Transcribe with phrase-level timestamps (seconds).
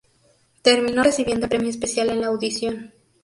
[0.63, 2.91] Terminó recibiendo el premio especial en la audición.